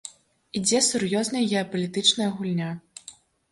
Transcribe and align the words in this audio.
Ідзе 0.59 0.79
сур'ёзная 0.87 1.43
геапалітычная 1.53 2.33
гульня. 2.41 2.73